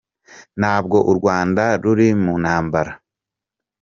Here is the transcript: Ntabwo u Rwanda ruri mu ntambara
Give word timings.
Ntabwo 0.59 0.97
u 1.11 1.13
Rwanda 1.17 1.63
ruri 1.81 2.07
mu 2.23 2.33
ntambara 2.43 2.91